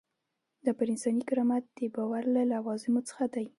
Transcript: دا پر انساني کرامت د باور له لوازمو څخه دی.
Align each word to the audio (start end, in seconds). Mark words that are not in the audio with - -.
دا 0.65 0.71
پر 0.77 0.87
انساني 0.93 1.23
کرامت 1.29 1.63
د 1.77 1.79
باور 1.95 2.23
له 2.35 2.41
لوازمو 2.51 3.01
څخه 3.09 3.25
دی. 3.33 3.45